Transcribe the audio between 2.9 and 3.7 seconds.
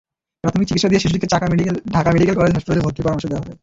পরামর্শ দেওয়া হয়।